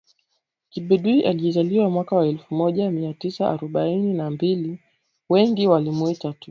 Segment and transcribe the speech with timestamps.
[0.69, 6.39] Kibedui aliyezaliwa mwaka wa elfu moja mia tisa arobaini na mbiliWengi walimuita tu